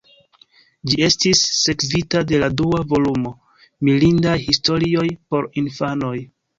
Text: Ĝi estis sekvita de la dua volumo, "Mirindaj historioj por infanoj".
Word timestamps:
Ĝi 0.91 0.95
estis 1.07 1.41
sekvita 1.57 2.23
de 2.33 2.41
la 2.45 2.51
dua 2.63 2.81
volumo, 2.97 3.37
"Mirindaj 3.87 4.37
historioj 4.49 5.09
por 5.33 5.51
infanoj". 5.67 6.19